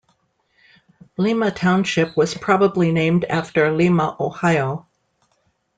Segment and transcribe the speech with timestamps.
[1.17, 4.87] Lima Township was probably named after Lima, Ohio.